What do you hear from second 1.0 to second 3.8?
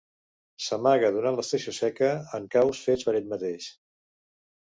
durant l'estació seca, en caus fets per ell mateix.